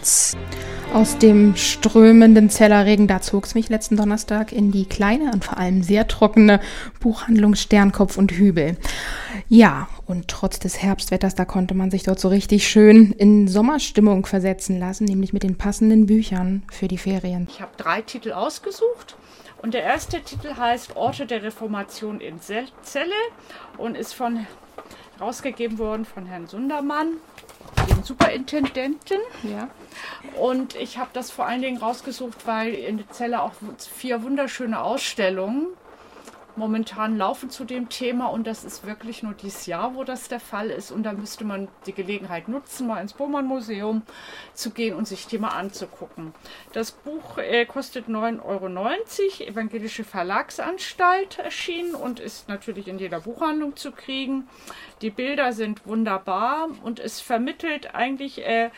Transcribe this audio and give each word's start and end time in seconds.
nichts. 0.00 0.36
Aus 0.92 1.18
dem 1.18 1.54
strömenden 1.54 2.50
Zellerregen, 2.50 3.06
da 3.06 3.20
zog 3.20 3.44
es 3.44 3.54
mich 3.54 3.68
letzten 3.68 3.96
Donnerstag 3.96 4.50
in 4.50 4.72
die 4.72 4.86
kleine 4.86 5.30
und 5.32 5.44
vor 5.44 5.56
allem 5.56 5.84
sehr 5.84 6.08
trockene 6.08 6.58
Buchhandlung 6.98 7.54
Sternkopf 7.54 8.16
und 8.16 8.32
Hübel. 8.32 8.76
Ja, 9.48 9.88
und 10.06 10.26
trotz 10.26 10.58
des 10.58 10.82
Herbstwetters, 10.82 11.36
da 11.36 11.44
konnte 11.44 11.74
man 11.74 11.92
sich 11.92 12.02
dort 12.02 12.18
so 12.18 12.28
richtig 12.28 12.66
schön 12.66 13.12
in 13.12 13.46
Sommerstimmung 13.46 14.26
versetzen 14.26 14.80
lassen, 14.80 15.04
nämlich 15.04 15.32
mit 15.32 15.44
den 15.44 15.56
passenden 15.56 16.06
Büchern 16.06 16.64
für 16.72 16.88
die 16.88 16.98
Ferien. 16.98 17.46
Ich 17.48 17.60
habe 17.60 17.72
drei 17.76 18.02
Titel 18.02 18.32
ausgesucht. 18.32 19.16
Und 19.62 19.74
der 19.74 19.82
erste 19.82 20.22
Titel 20.22 20.56
heißt 20.56 20.96
Orte 20.96 21.26
der 21.26 21.42
Reformation 21.42 22.20
in 22.20 22.40
Celle 22.40 23.12
und 23.76 23.94
ist 23.94 24.14
von 24.14 24.46
rausgegeben 25.20 25.78
worden 25.78 26.06
von 26.06 26.24
Herrn 26.24 26.46
Sundermann, 26.46 27.18
dem 27.86 28.02
Superintendenten. 28.02 29.18
Ja. 29.42 29.68
Und 30.38 30.74
ich 30.74 30.98
habe 30.98 31.10
das 31.12 31.30
vor 31.30 31.46
allen 31.46 31.62
Dingen 31.62 31.78
rausgesucht, 31.78 32.46
weil 32.46 32.74
in 32.74 32.98
der 32.98 33.10
Zelle 33.10 33.42
auch 33.42 33.52
vier 33.94 34.22
wunderschöne 34.22 34.80
Ausstellungen 34.82 35.66
momentan 36.56 37.16
laufen 37.16 37.50
zu 37.50 37.64
dem 37.64 37.88
Thema 37.88 38.26
und 38.26 38.46
das 38.46 38.64
ist 38.64 38.86
wirklich 38.86 39.22
nur 39.22 39.34
dieses 39.34 39.66
Jahr, 39.66 39.94
wo 39.94 40.04
das 40.04 40.28
der 40.28 40.40
Fall 40.40 40.70
ist. 40.70 40.90
Und 40.90 41.02
da 41.04 41.12
müsste 41.12 41.44
man 41.44 41.68
die 41.86 41.92
Gelegenheit 41.92 42.48
nutzen, 42.48 42.86
mal 42.86 43.00
ins 43.00 43.12
Bohmann 43.12 43.46
Museum 43.46 44.02
zu 44.54 44.70
gehen 44.70 44.94
und 44.94 45.06
sich 45.06 45.26
die 45.26 45.38
mal 45.38 45.48
anzugucken. 45.48 46.34
Das 46.72 46.92
Buch 46.92 47.38
äh, 47.38 47.66
kostet 47.66 48.08
9,90 48.08 48.42
Euro, 48.44 48.68
Evangelische 49.50 50.04
Verlagsanstalt 50.04 51.38
erschienen 51.38 51.94
und 51.94 52.20
ist 52.20 52.48
natürlich 52.48 52.88
in 52.88 52.98
jeder 52.98 53.20
Buchhandlung 53.20 53.76
zu 53.76 53.92
kriegen. 53.92 54.48
Die 55.02 55.10
Bilder 55.10 55.52
sind 55.52 55.86
wunderbar 55.86 56.68
und 56.82 57.00
es 57.00 57.20
vermittelt 57.20 57.94
eigentlich 57.94 58.44
äh, 58.44 58.70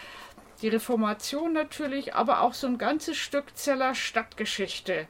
die 0.62 0.68
Reformation 0.68 1.52
natürlich, 1.52 2.14
aber 2.14 2.40
auch 2.40 2.54
so 2.54 2.66
ein 2.66 2.78
ganzes 2.78 3.16
Stück 3.16 3.56
Zeller 3.56 3.94
Stadtgeschichte. 3.94 5.08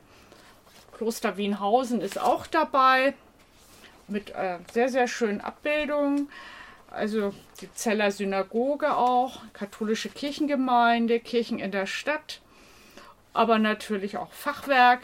Kloster 1.03 1.37
Wienhausen 1.37 2.01
ist 2.01 2.21
auch 2.21 2.47
dabei 2.47 3.15
mit 4.07 4.31
äh, 4.37 4.59
sehr, 4.73 4.89
sehr 4.89 5.09
schönen 5.09 5.41
Abbildungen. 5.41 6.31
Also 6.93 7.35
die 7.61 7.73
Zeller 7.75 8.13
Synagoge 8.13 8.97
auch, 8.97 9.41
katholische 9.53 10.11
Kirchengemeinde, 10.11 11.19
Kirchen 11.19 11.59
in 11.59 11.73
der 11.73 11.87
Stadt, 11.87 12.41
aber 13.33 13.59
natürlich 13.59 14.17
auch 14.17 14.33
Fachwerk 14.33 15.01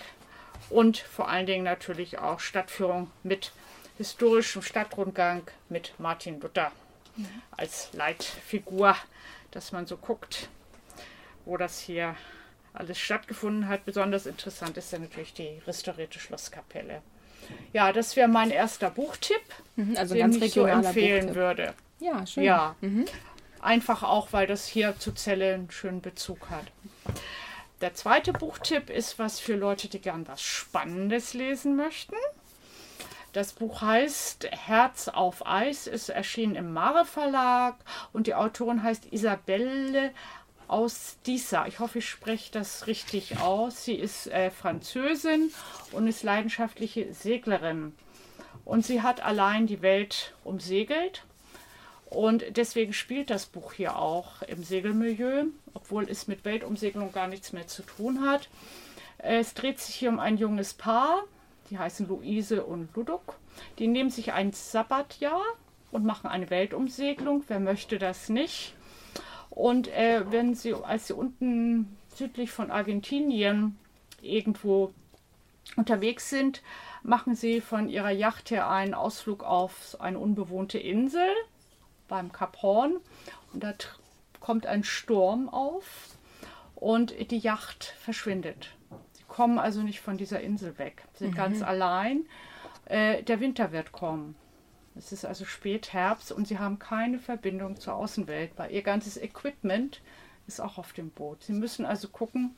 und 0.70 0.98
vor 0.98 1.28
allen 1.28 1.46
Dingen 1.46 1.64
natürlich 1.64 2.20
auch 2.20 2.38
Stadtführung 2.38 3.10
mit 3.24 3.50
historischem 3.96 4.62
Stadtrundgang 4.62 5.42
mit 5.68 5.94
Martin 5.98 6.38
Luther 6.38 6.70
mhm. 7.16 7.42
als 7.56 7.92
Leitfigur, 7.92 8.94
dass 9.50 9.72
man 9.72 9.84
so 9.88 9.96
guckt, 9.96 10.48
wo 11.44 11.56
das 11.56 11.80
hier 11.80 12.14
alles 12.78 12.98
stattgefunden 12.98 13.68
hat. 13.68 13.84
Besonders 13.84 14.26
interessant 14.26 14.76
ist 14.76 14.92
ja 14.92 14.98
natürlich 14.98 15.34
die 15.34 15.60
restaurierte 15.66 16.18
Schlosskapelle. 16.18 17.02
Ja, 17.72 17.92
das 17.92 18.16
wäre 18.16 18.28
mein 18.28 18.50
erster 18.50 18.90
Buchtipp, 18.90 19.40
mhm, 19.76 19.96
also 19.96 20.14
den 20.14 20.42
ich 20.42 20.52
so 20.52 20.64
empfehlen 20.64 21.26
Buchtipp. 21.26 21.34
würde. 21.34 21.74
Ja, 22.00 22.26
schön. 22.26 22.44
Ja, 22.44 22.76
mhm. 22.80 23.06
einfach 23.60 24.02
auch, 24.02 24.32
weil 24.32 24.46
das 24.46 24.66
hier 24.66 24.98
zu 24.98 25.12
Celle 25.12 25.54
einen 25.54 25.70
schönen 25.70 26.00
Bezug 26.00 26.50
hat. 26.50 26.66
Der 27.80 27.94
zweite 27.94 28.32
Buchtipp 28.32 28.90
ist 28.90 29.18
was 29.18 29.38
für 29.40 29.54
Leute, 29.54 29.88
die 29.88 30.00
gern 30.00 30.26
was 30.26 30.42
Spannendes 30.42 31.32
lesen 31.32 31.76
möchten. 31.76 32.16
Das 33.32 33.52
Buch 33.52 33.82
heißt 33.82 34.48
Herz 34.50 35.08
auf 35.08 35.46
Eis, 35.46 35.86
ist 35.86 36.08
erschienen 36.08 36.56
im 36.56 36.72
Mare 36.72 37.04
Verlag 37.04 37.76
und 38.12 38.26
die 38.26 38.34
Autorin 38.34 38.82
heißt 38.82 39.12
Isabelle 39.12 40.12
aus 40.68 41.16
Disa. 41.26 41.66
Ich 41.66 41.80
hoffe, 41.80 41.98
ich 41.98 42.08
spreche 42.08 42.52
das 42.52 42.86
richtig 42.86 43.40
aus. 43.40 43.84
Sie 43.84 43.94
ist 43.94 44.28
äh, 44.28 44.50
Französin 44.50 45.52
und 45.92 46.06
ist 46.06 46.22
leidenschaftliche 46.22 47.12
Seglerin. 47.12 47.94
Und 48.64 48.84
sie 48.84 49.02
hat 49.02 49.22
allein 49.22 49.66
die 49.66 49.82
Welt 49.82 50.34
umsegelt. 50.44 51.24
Und 52.10 52.44
deswegen 52.56 52.92
spielt 52.92 53.30
das 53.30 53.46
Buch 53.46 53.72
hier 53.72 53.96
auch 53.96 54.42
im 54.42 54.62
Segelmilieu, 54.62 55.46
obwohl 55.74 56.08
es 56.08 56.26
mit 56.26 56.44
Weltumsegelung 56.44 57.12
gar 57.12 57.28
nichts 57.28 57.52
mehr 57.52 57.66
zu 57.66 57.82
tun 57.82 58.26
hat. 58.26 58.48
Es 59.18 59.54
dreht 59.54 59.80
sich 59.80 59.94
hier 59.94 60.08
um 60.10 60.18
ein 60.18 60.38
junges 60.38 60.74
Paar, 60.74 61.24
die 61.70 61.78
heißen 61.78 62.08
Luise 62.08 62.64
und 62.64 62.94
Ludok. 62.94 63.36
Die 63.78 63.88
nehmen 63.88 64.10
sich 64.10 64.32
ein 64.32 64.52
Sabbatjahr 64.52 65.42
und 65.90 66.04
machen 66.04 66.28
eine 66.28 66.50
Weltumsegelung. 66.50 67.44
Wer 67.48 67.60
möchte 67.60 67.98
das 67.98 68.28
nicht? 68.28 68.74
Und 69.58 69.88
äh, 69.88 70.22
wenn 70.30 70.54
sie, 70.54 70.72
als 70.72 71.08
sie 71.08 71.14
unten 71.14 71.98
südlich 72.14 72.52
von 72.52 72.70
Argentinien 72.70 73.76
irgendwo 74.22 74.94
unterwegs 75.74 76.30
sind, 76.30 76.62
machen 77.02 77.34
sie 77.34 77.60
von 77.60 77.88
ihrer 77.88 78.12
Yacht 78.12 78.52
her 78.52 78.70
einen 78.70 78.94
Ausflug 78.94 79.42
auf 79.42 79.96
eine 80.00 80.20
unbewohnte 80.20 80.78
Insel 80.78 81.28
beim 82.06 82.30
Kap 82.30 82.62
Horn. 82.62 82.98
Und 83.52 83.64
da 83.64 83.74
kommt 84.38 84.64
ein 84.66 84.84
Sturm 84.84 85.48
auf 85.48 86.16
und 86.76 87.12
die 87.32 87.38
Yacht 87.38 87.96
verschwindet. 87.98 88.70
Sie 89.14 89.24
kommen 89.26 89.58
also 89.58 89.82
nicht 89.82 89.98
von 89.98 90.16
dieser 90.16 90.40
Insel 90.40 90.78
weg, 90.78 91.02
Sie 91.14 91.24
sind 91.24 91.32
mhm. 91.32 91.36
ganz 91.36 91.62
allein. 91.62 92.26
Äh, 92.84 93.24
der 93.24 93.40
Winter 93.40 93.72
wird 93.72 93.90
kommen. 93.90 94.36
Es 94.98 95.12
ist 95.12 95.24
also 95.24 95.44
spät 95.44 95.92
Herbst 95.92 96.32
und 96.32 96.48
sie 96.48 96.58
haben 96.58 96.78
keine 96.78 97.18
Verbindung 97.18 97.78
zur 97.80 97.94
Außenwelt, 97.94 98.50
weil 98.56 98.72
ihr 98.72 98.82
ganzes 98.82 99.16
Equipment 99.16 100.00
ist 100.46 100.60
auch 100.60 100.78
auf 100.78 100.92
dem 100.92 101.10
Boot. 101.10 101.42
Sie 101.44 101.52
müssen 101.52 101.86
also 101.86 102.08
gucken, 102.08 102.56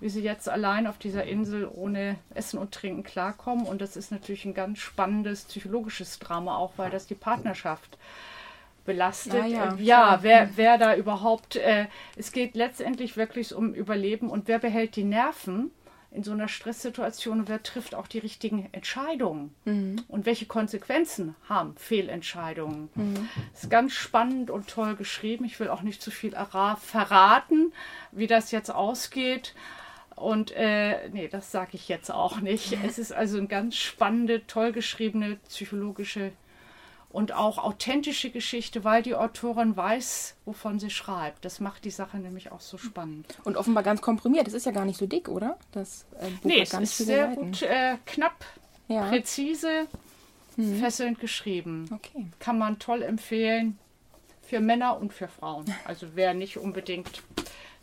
wie 0.00 0.08
sie 0.08 0.22
jetzt 0.22 0.48
allein 0.48 0.86
auf 0.86 0.98
dieser 0.98 1.24
Insel 1.24 1.68
ohne 1.70 2.16
Essen 2.34 2.58
und 2.58 2.72
Trinken 2.72 3.02
klarkommen. 3.02 3.66
Und 3.66 3.80
das 3.80 3.96
ist 3.96 4.10
natürlich 4.10 4.44
ein 4.44 4.54
ganz 4.54 4.78
spannendes 4.78 5.44
psychologisches 5.44 6.18
Drama, 6.18 6.56
auch 6.56 6.72
weil 6.76 6.90
das 6.90 7.06
die 7.06 7.14
Partnerschaft 7.14 7.98
belastet. 8.84 9.34
Ja, 9.34 9.46
ja, 9.46 9.74
ja 9.76 10.18
wer, 10.22 10.56
wer 10.56 10.78
da 10.78 10.94
überhaupt, 10.94 11.56
äh, 11.56 11.86
es 12.16 12.32
geht 12.32 12.54
letztendlich 12.54 13.16
wirklich 13.16 13.54
um 13.54 13.74
Überleben 13.74 14.30
und 14.30 14.48
wer 14.48 14.58
behält 14.58 14.96
die 14.96 15.04
Nerven 15.04 15.70
in 16.12 16.24
so 16.24 16.32
einer 16.32 16.48
Stresssituation, 16.48 17.46
wer 17.46 17.62
trifft 17.62 17.94
auch 17.94 18.08
die 18.08 18.18
richtigen 18.18 18.68
Entscheidungen 18.72 19.54
mhm. 19.64 20.02
und 20.08 20.26
welche 20.26 20.46
Konsequenzen 20.46 21.36
haben 21.48 21.76
Fehlentscheidungen. 21.76 22.88
Mhm. 22.94 23.28
Ist 23.54 23.70
ganz 23.70 23.92
spannend 23.92 24.50
und 24.50 24.68
toll 24.68 24.96
geschrieben. 24.96 25.44
Ich 25.44 25.60
will 25.60 25.68
auch 25.68 25.82
nicht 25.82 26.02
zu 26.02 26.10
viel 26.10 26.32
verraten, 26.32 27.72
wie 28.10 28.26
das 28.26 28.50
jetzt 28.50 28.70
ausgeht. 28.70 29.54
Und 30.16 30.50
äh, 30.52 31.08
nee, 31.10 31.28
das 31.28 31.50
sage 31.50 31.70
ich 31.72 31.88
jetzt 31.88 32.10
auch 32.10 32.40
nicht. 32.40 32.76
Es 32.84 32.98
ist 32.98 33.12
also 33.12 33.38
eine 33.38 33.46
ganz 33.46 33.76
spannende, 33.76 34.46
toll 34.46 34.72
geschriebene 34.72 35.36
psychologische 35.48 36.32
und 37.10 37.32
auch 37.32 37.58
authentische 37.58 38.30
Geschichte, 38.30 38.84
weil 38.84 39.02
die 39.02 39.16
Autorin 39.16 39.76
weiß, 39.76 40.36
wovon 40.44 40.78
sie 40.78 40.90
schreibt. 40.90 41.44
Das 41.44 41.58
macht 41.58 41.84
die 41.84 41.90
Sache 41.90 42.18
nämlich 42.18 42.52
auch 42.52 42.60
so 42.60 42.78
spannend. 42.78 43.26
Und 43.44 43.56
offenbar 43.56 43.82
ganz 43.82 44.00
komprimiert. 44.00 44.46
Das 44.46 44.54
ist 44.54 44.64
ja 44.64 44.72
gar 44.72 44.84
nicht 44.84 44.98
so 44.98 45.06
dick, 45.06 45.28
oder? 45.28 45.58
Das 45.72 46.06
äh, 46.20 46.30
Buch 46.30 46.44
nee, 46.44 46.60
es 46.60 46.72
ist 46.72 46.98
sehr 46.98 47.30
Seiten. 47.30 47.46
gut, 47.46 47.62
äh, 47.62 47.96
knapp, 48.06 48.44
ja. 48.86 49.08
präzise, 49.08 49.88
mhm. 50.56 50.78
fesselnd 50.78 51.18
geschrieben. 51.18 51.90
Okay. 51.92 52.26
Kann 52.38 52.58
man 52.58 52.78
toll 52.78 53.02
empfehlen 53.02 53.78
für 54.42 54.60
Männer 54.60 54.96
und 54.98 55.12
für 55.12 55.28
Frauen. 55.28 55.64
Also 55.84 56.08
wer 56.14 56.32
nicht 56.32 56.58
unbedingt 56.58 57.22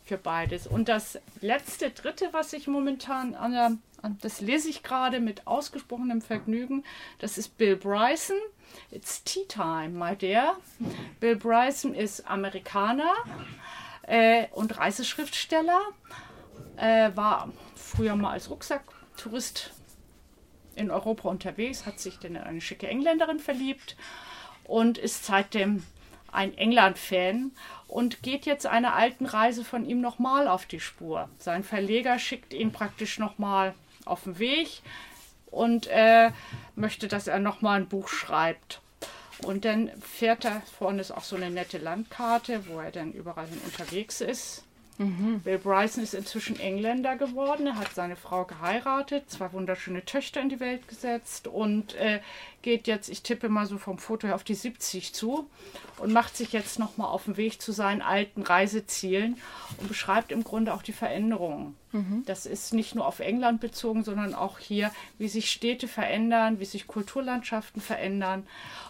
für 0.04 0.16
beides. 0.16 0.66
Und 0.66 0.88
das 0.88 1.18
letzte, 1.42 1.90
dritte, 1.90 2.30
was 2.32 2.54
ich 2.54 2.66
momentan 2.66 3.34
an 3.34 3.52
der, 3.52 3.76
das 4.22 4.40
lese 4.40 4.70
ich 4.70 4.82
gerade 4.82 5.20
mit 5.20 5.46
ausgesprochenem 5.46 6.22
Vergnügen, 6.22 6.82
das 7.18 7.36
ist 7.36 7.58
Bill 7.58 7.76
Bryson 7.76 8.38
It's 8.90 9.22
tea 9.22 9.44
time, 9.46 9.98
my 9.98 10.16
dear. 10.16 10.56
Bill 11.20 11.36
Bryson 11.36 11.94
ist 11.94 12.26
Amerikaner 12.28 13.12
äh, 14.02 14.46
und 14.52 14.78
Reiseschriftsteller. 14.78 15.80
Äh, 16.76 17.10
war 17.14 17.50
früher 17.74 18.16
mal 18.16 18.32
als 18.32 18.50
Rucksacktourist 18.50 19.72
in 20.74 20.90
Europa 20.90 21.28
unterwegs, 21.28 21.86
hat 21.86 21.98
sich 21.98 22.18
dann 22.18 22.36
in 22.36 22.42
eine 22.42 22.60
schicke 22.60 22.88
Engländerin 22.88 23.40
verliebt 23.40 23.96
und 24.64 24.96
ist 24.96 25.24
seitdem 25.24 25.82
ein 26.30 26.56
England-Fan 26.56 27.52
und 27.88 28.22
geht 28.22 28.46
jetzt 28.46 28.66
einer 28.66 28.94
alten 28.94 29.26
Reise 29.26 29.64
von 29.64 29.84
ihm 29.84 30.00
nochmal 30.00 30.46
auf 30.46 30.66
die 30.66 30.80
Spur. 30.80 31.28
Sein 31.38 31.64
Verleger 31.64 32.18
schickt 32.18 32.52
ihn 32.52 32.70
praktisch 32.70 33.18
nochmal 33.18 33.74
auf 34.04 34.24
den 34.24 34.38
Weg 34.38 34.82
und 35.50 35.86
äh, 35.88 36.30
möchte, 36.78 37.08
dass 37.08 37.26
er 37.26 37.38
nochmal 37.38 37.80
ein 37.80 37.88
Buch 37.88 38.08
schreibt. 38.08 38.80
Und 39.42 39.64
dann 39.64 39.90
fährt 40.00 40.44
er, 40.44 40.62
vorne 40.78 41.00
ist 41.00 41.12
auch 41.12 41.22
so 41.22 41.36
eine 41.36 41.50
nette 41.50 41.78
Landkarte, 41.78 42.66
wo 42.66 42.80
er 42.80 42.90
dann 42.90 43.12
überall 43.12 43.46
hin 43.46 43.60
unterwegs 43.64 44.20
ist. 44.20 44.64
Mhm. 44.98 45.40
Bill 45.44 45.58
Bryson 45.58 46.02
ist 46.02 46.14
inzwischen 46.14 46.58
Engländer 46.58 47.16
geworden. 47.16 47.66
Er 47.66 47.76
hat 47.76 47.94
seine 47.94 48.16
Frau 48.16 48.44
geheiratet, 48.44 49.30
zwei 49.30 49.52
wunderschöne 49.52 50.04
Töchter 50.04 50.40
in 50.40 50.48
die 50.48 50.58
Welt 50.58 50.88
gesetzt 50.88 51.46
und 51.46 51.94
äh, 51.94 52.20
geht 52.62 52.88
jetzt, 52.88 53.08
ich 53.08 53.22
tippe 53.22 53.48
mal 53.48 53.66
so 53.66 53.78
vom 53.78 53.98
Foto 53.98 54.26
her, 54.26 54.34
auf 54.34 54.42
die 54.42 54.54
70 54.54 55.14
zu 55.14 55.48
und 55.98 56.12
macht 56.12 56.36
sich 56.36 56.52
jetzt 56.52 56.80
nochmal 56.80 57.08
auf 57.08 57.24
den 57.24 57.36
Weg 57.36 57.62
zu 57.62 57.70
seinen 57.70 58.02
alten 58.02 58.42
Reisezielen 58.42 59.36
und 59.78 59.86
beschreibt 59.86 60.32
im 60.32 60.42
Grunde 60.42 60.74
auch 60.74 60.82
die 60.82 60.92
Veränderungen. 60.92 61.76
Mhm. 61.92 62.24
Das 62.26 62.44
ist 62.44 62.74
nicht 62.74 62.96
nur 62.96 63.06
auf 63.06 63.20
England 63.20 63.60
bezogen, 63.60 64.02
sondern 64.02 64.34
auch 64.34 64.58
hier, 64.58 64.90
wie 65.16 65.28
sich 65.28 65.50
Städte 65.50 65.86
verändern, 65.86 66.58
wie 66.58 66.64
sich 66.64 66.88
Kulturlandschaften 66.88 67.80
verändern. 67.80 68.46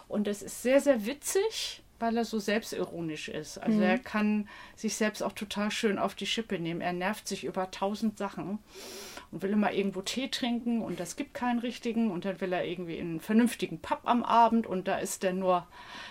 Und 0.08 0.26
es 0.26 0.40
ist 0.40 0.62
sehr, 0.62 0.80
sehr 0.80 1.04
witzig 1.04 1.82
weil 1.98 2.16
er 2.16 2.24
so 2.24 2.38
selbstironisch 2.38 3.28
ist. 3.28 3.58
Also 3.58 3.76
mhm. 3.76 3.82
er 3.82 3.98
kann 3.98 4.48
sich 4.76 4.96
selbst 4.96 5.22
auch 5.22 5.32
total 5.32 5.70
schön 5.70 5.98
auf 5.98 6.14
die 6.14 6.26
Schippe 6.26 6.58
nehmen. 6.58 6.80
Er 6.80 6.92
nervt 6.92 7.28
sich 7.28 7.44
über 7.44 7.70
tausend 7.70 8.18
Sachen 8.18 8.58
und 9.30 9.42
will 9.42 9.50
immer 9.50 9.72
irgendwo 9.72 10.00
Tee 10.00 10.28
trinken 10.28 10.80
und 10.82 11.00
das 11.00 11.16
gibt 11.16 11.34
keinen 11.34 11.58
richtigen 11.58 12.10
und 12.10 12.24
dann 12.24 12.40
will 12.40 12.52
er 12.52 12.64
irgendwie 12.64 12.96
in 12.96 13.10
einen 13.10 13.20
vernünftigen 13.20 13.80
Pub 13.80 14.00
am 14.04 14.22
Abend 14.22 14.66
und 14.66 14.88
da 14.88 14.98
ist 14.98 15.24
dann 15.24 15.38
nur 15.38 15.66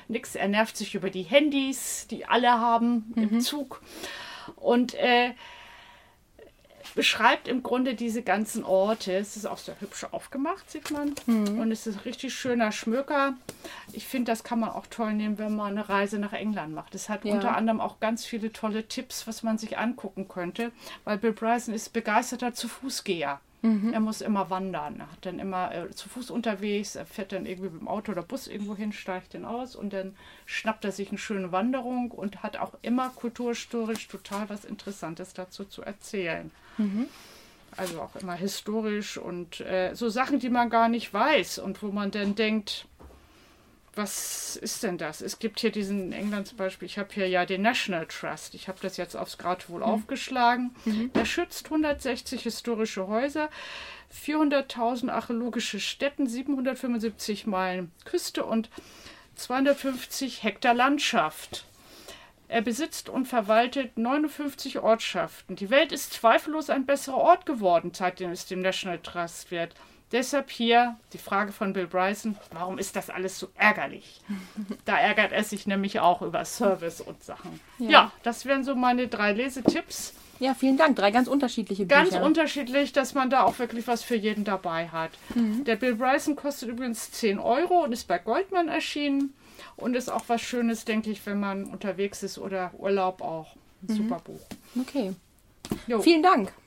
nichts. 0.08 0.36
Er 0.36 0.48
nervt 0.48 0.78
sich 0.78 0.96
über 0.96 1.10
die 1.10 1.24
Handys, 1.24 2.08
die 2.10 2.26
alle 2.26 2.52
haben 2.52 3.12
mhm. 3.16 3.24
im 3.24 3.42
Zug 3.42 3.82
und 4.56 4.94
äh, 4.96 5.32
beschreibt 6.96 7.48
im 7.48 7.64
Grunde 7.64 7.96
diese 7.96 8.22
ganzen 8.22 8.64
Orte. 8.64 9.14
Es 9.14 9.38
ist 9.38 9.46
auch 9.46 9.58
sehr 9.58 9.80
hübsch 9.80 10.06
aufgemacht, 10.12 10.70
sieht 10.70 10.92
man. 10.92 11.16
Mhm. 11.26 11.60
Und 11.60 11.72
es 11.72 11.88
ist 11.88 11.98
ein 11.98 12.02
richtig 12.02 12.34
schöner 12.34 12.72
Schmöker. 12.72 13.34
Ich 13.94 14.06
finde, 14.06 14.32
das 14.32 14.44
kann 14.44 14.60
man 14.60 14.70
auch 14.70 14.88
toll 14.88 15.14
nehmen, 15.14 15.38
wenn 15.38 15.56
man 15.56 15.72
eine 15.72 15.90
Reise 15.90 16.20
nach 16.20 16.34
England 16.34 16.74
macht. 16.74 16.96
Es 16.96 17.10
hat 17.10 17.26
ja. 17.26 17.34
unter 17.34 17.56
anderem 17.56 17.82
auch 17.82 18.00
ganz 18.00 18.26
viele 18.26 18.52
tolle 18.52 18.88
Tipps, 18.88 19.28
was 19.28 19.44
man 19.44 19.58
sich 19.58 19.78
angucken 19.78 20.28
könnte, 20.28 20.72
weil 21.04 21.18
Bill 21.18 21.34
Bryson 21.34 21.74
ist 21.74 21.94
begeisterter 21.94 22.54
zu 22.54 22.68
Fußgeher. 22.68 23.40
Mhm. 23.62 23.92
Er 23.92 24.00
muss 24.00 24.22
immer 24.22 24.50
wandern. 24.50 25.00
Er 25.00 25.12
hat 25.12 25.26
dann 25.26 25.40
immer 25.40 25.74
äh, 25.74 25.90
zu 25.92 26.10
Fuß 26.10 26.30
unterwegs. 26.30 26.96
Er 26.96 27.06
fährt 27.06 27.32
dann 27.32 27.46
irgendwie 27.46 27.70
mit 27.70 27.82
dem 27.82 27.88
Auto 27.88 28.12
oder 28.12 28.22
Bus 28.22 28.48
irgendwo 28.48 28.76
hin, 28.76 28.92
steigt 28.92 29.34
dann 29.34 29.46
aus 29.46 29.76
und 29.76 29.94
dann 29.94 30.16
schnappt 30.46 30.86
er 30.86 30.92
sich 30.92 31.10
eine 31.10 31.18
schöne 31.18 31.52
Wanderung 31.52 32.12
und 32.12 32.44
hat 32.44 32.58
auch 32.58 32.74
immer 32.82 33.10
kulturhistorisch 33.10 34.08
total 34.08 34.50
was 34.50 34.64
Interessantes 34.64 35.34
dazu 35.34 35.66
zu 35.66 35.82
erzählen. 35.82 36.52
Mhm. 36.78 37.08
Also 37.76 38.02
auch 38.02 38.16
immer 38.16 38.34
historisch 38.34 39.18
und 39.18 39.60
äh, 39.62 39.94
so 39.94 40.10
Sachen, 40.10 40.40
die 40.40 40.50
man 40.50 40.70
gar 40.70 40.88
nicht 40.88 41.14
weiß 41.14 41.60
und 41.60 41.82
wo 41.84 41.92
man 41.92 42.12
dann 42.12 42.36
denkt, 42.36 42.88
was 43.98 44.56
ist 44.56 44.84
denn 44.84 44.98
das? 44.98 45.22
Es 45.22 45.40
gibt 45.40 45.60
hier 45.60 45.72
diesen 45.72 46.12
in 46.12 46.14
England 46.14 46.48
zum 46.48 46.58
Beispiel, 46.58 46.86
ich 46.86 46.98
habe 46.98 47.14
hier 47.14 47.28
ja 47.28 47.46
den 47.46 47.62
National 47.62 48.06
Trust. 48.06 48.54
Ich 48.54 48.68
habe 48.68 48.80
das 48.82 48.98
jetzt 48.98 49.16
aufs 49.16 49.38
Gradwohl 49.38 49.80
mhm. 49.80 49.88
aufgeschlagen. 49.88 50.76
Mhm. 50.86 51.12
Der 51.14 51.26
schützt 51.26 51.66
160 51.66 52.42
historische 52.42 53.08
Häuser, 53.08 53.50
400.000 54.14 55.10
archäologische 55.10 55.80
Stätten, 55.80 56.28
775 56.28 57.48
Meilen 57.48 57.92
Küste 58.06 58.46
und 58.46 58.70
250 59.36 60.44
Hektar 60.44 60.74
Landschaft. 60.74 61.66
Er 62.50 62.62
besitzt 62.62 63.10
und 63.10 63.26
verwaltet 63.26 63.98
59 63.98 64.80
Ortschaften. 64.80 65.58
Die 65.58 65.70
Welt 65.70 65.92
ist 65.92 66.14
zweifellos 66.14 66.70
ein 66.70 66.86
besserer 66.86 67.18
Ort 67.18 67.46
geworden, 67.46 67.92
seitdem 67.94 68.32
es 68.32 68.46
dem 68.46 68.62
National 68.62 69.00
Trust 69.00 69.52
wird. 69.52 69.76
Deshalb 70.12 70.50
hier 70.50 70.96
die 71.12 71.18
Frage 71.18 71.52
von 71.52 71.74
Bill 71.74 71.88
Bryson, 71.88 72.38
warum 72.52 72.78
ist 72.78 72.96
das 72.96 73.10
alles 73.10 73.38
so 73.38 73.50
ärgerlich? 73.56 74.22
Da 74.86 74.98
ärgert 74.98 75.34
er 75.34 75.44
sich 75.44 75.68
nämlich 75.68 76.00
auch 76.00 76.22
über 76.22 76.46
Service 76.46 77.02
und 77.02 77.22
Sachen. 77.24 77.60
Ja, 77.78 77.90
ja 77.90 78.12
das 78.24 78.46
wären 78.46 78.64
so 78.64 78.76
meine 78.76 79.08
drei 79.08 79.34
Lesetipps. 79.34 80.14
Ja, 80.40 80.54
vielen 80.54 80.78
Dank. 80.78 80.96
Drei 80.96 81.12
ganz 81.12 81.28
unterschiedliche 81.28 81.86
Bücher. 81.86 82.04
Ganz 82.04 82.16
unterschiedlich, 82.16 82.94
dass 82.94 83.14
man 83.14 83.30
da 83.30 83.44
auch 83.44 83.60
wirklich 83.60 83.88
was 83.88 84.04
für 84.04 84.16
jeden 84.16 84.44
dabei 84.44 84.88
hat. 84.88 85.12
Mhm. 85.36 85.64
Der 85.66 85.76
Bill 85.76 85.96
Bryson 85.96 86.36
kostet 86.36 86.70
übrigens 86.70 87.12
10 87.12 87.40
Euro 87.40 87.84
und 87.84 87.92
ist 87.92 88.08
bei 88.08 88.20
Goldman 88.20 88.68
erschienen. 88.68 89.34
Und 89.76 89.96
ist 89.96 90.10
auch 90.10 90.24
was 90.28 90.42
Schönes, 90.42 90.86
denke 90.86 91.10
ich, 91.10 91.26
wenn 91.26 91.40
man 91.40 91.66
unterwegs 91.66 92.24
ist 92.24 92.38
oder 92.38 92.72
Urlaub 92.78 93.22
auch. 93.22 93.56
Ein 93.84 93.94
mhm. 93.94 93.98
super 93.98 94.20
Buch. 94.24 94.42
Okay. 94.80 95.14
Jo. 95.88 96.02
Vielen 96.02 96.24
Dank. 96.24 96.52